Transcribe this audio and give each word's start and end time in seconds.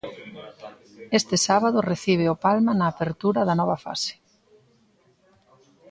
Este 1.19 1.35
sábado 1.47 1.87
recibe 1.91 2.25
o 2.33 2.39
Palma 2.45 2.71
na 2.75 2.87
apertura 2.93 3.41
da 3.47 3.55
nova 3.61 3.77
fase. 3.85 4.13